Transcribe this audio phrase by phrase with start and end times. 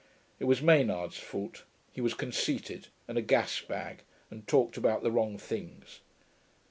[0.39, 3.99] It was Maynard's fault; he was conceited, and a gasbag,
[4.31, 5.99] and talked about the wrong things.